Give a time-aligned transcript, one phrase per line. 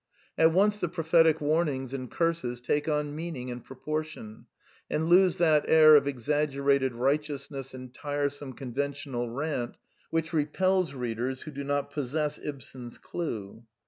[0.35, 4.47] At once the prophetic warnings and curses take on meaning and pro portion,
[4.89, 9.77] and lose that air of exaggerated right eousness and tiresome conventional rant
[10.09, 13.63] which repels readers who do not possess Ibsen's clue.